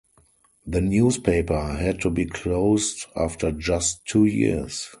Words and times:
The 0.65 0.81
newspaper 0.81 1.61
had 1.75 2.01
to 2.01 2.09
be 2.09 2.25
closed 2.25 3.05
after 3.15 3.51
just 3.51 4.03
two 4.07 4.25
years. 4.25 4.89